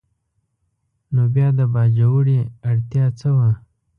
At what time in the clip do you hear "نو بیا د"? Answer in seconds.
1.13-1.61